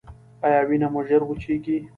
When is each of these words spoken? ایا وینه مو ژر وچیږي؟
ایا 0.45 0.61
وینه 0.67 0.87
مو 0.93 1.01
ژر 1.07 1.21
وچیږي؟ 1.25 1.77